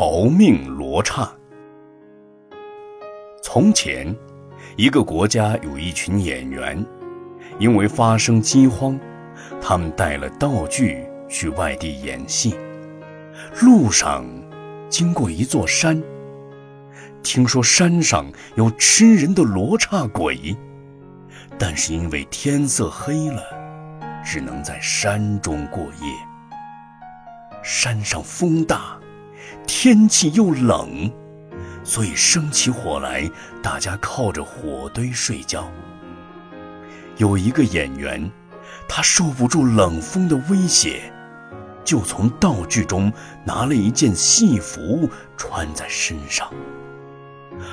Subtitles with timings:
[0.00, 1.28] 逃命罗刹。
[3.42, 4.14] 从前，
[4.76, 6.86] 一个国家有一群演员，
[7.58, 8.96] 因为发生饥荒，
[9.60, 12.56] 他们带了道具去外地演戏。
[13.60, 14.24] 路上，
[14.88, 16.00] 经过一座山，
[17.24, 18.24] 听说山上
[18.54, 20.56] 有吃人的罗刹鬼，
[21.58, 23.42] 但是因为天色黑了，
[24.24, 26.14] 只能在山中过夜。
[27.64, 28.96] 山上风大，
[29.66, 31.10] 天气又冷，
[31.84, 33.30] 所以生起火来，
[33.62, 35.70] 大家靠着火堆睡觉。
[37.16, 38.30] 有一个演员，
[38.88, 41.12] 他受不住冷风的威胁。
[41.84, 43.10] 就从道具中
[43.46, 45.08] 拿了一件戏服
[45.38, 46.52] 穿在身上，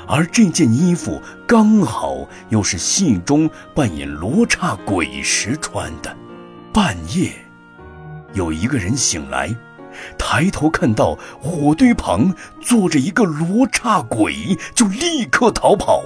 [0.07, 6.15] 而这件衣服刚好又是戏中扮演罗刹鬼时穿的。
[6.71, 7.33] 半夜，
[8.33, 9.53] 有一个人醒来，
[10.17, 16.03] 抬头看到火堆旁坐着一个罗刹鬼，就立刻逃跑，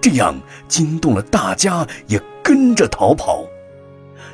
[0.00, 0.34] 这样
[0.68, 3.44] 惊动了大家，也跟着逃跑。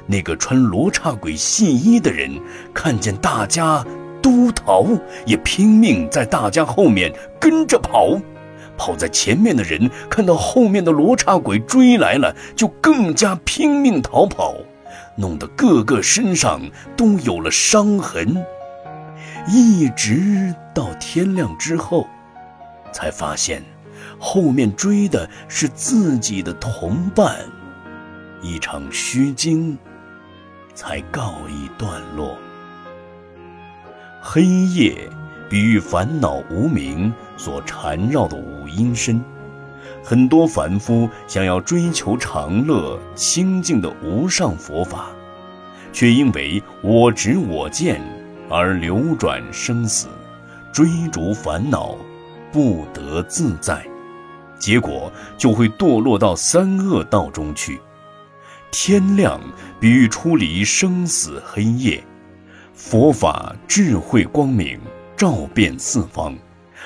[0.07, 2.31] 那个穿罗刹鬼戏衣的人
[2.75, 3.85] 看见大家
[4.21, 4.85] 都逃，
[5.25, 8.19] 也拼命在大家后面跟着跑。
[8.77, 14.57] 跑在前面的人看到后面的罗刹鬼追来了，就更加拼命逃跑，
[15.17, 16.61] 弄得个个身上
[16.97, 18.45] 都有了伤痕。
[19.47, 22.07] 一直到天亮之后，
[22.93, 23.63] 才发现
[24.19, 27.39] 后面追的是自己的同伴。
[28.41, 29.79] 一场虚惊。
[30.75, 32.35] 才告一段落。
[34.23, 34.97] 黑夜
[35.51, 39.23] 比喻烦恼无明所缠绕的五阴身，
[40.03, 45.11] 很多凡夫想要追求长乐清净的无上佛法，
[45.93, 48.01] 却因为我执我见
[48.53, 50.09] 而流转生死，
[50.75, 51.97] 追逐烦恼，
[52.53, 53.83] 不得自在，
[54.59, 57.81] 结果就会堕落到三恶道中去。
[58.71, 59.41] 天亮
[59.81, 62.05] 比喻出离生死黑夜，
[62.75, 64.79] 佛法智慧光明
[65.17, 66.37] 照遍四方，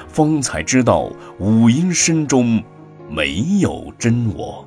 [0.06, 1.10] 方才知道
[1.40, 2.62] 五阴身中
[3.10, 4.64] 没有真我。